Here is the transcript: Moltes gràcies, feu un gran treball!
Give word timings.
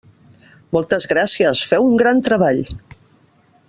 Moltes 0.77 1.05
gràcies, 1.11 1.63
feu 1.73 1.87
un 1.91 2.03
gran 2.03 2.25
treball! 2.31 2.67